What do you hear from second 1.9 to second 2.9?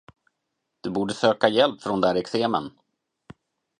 där eksemen.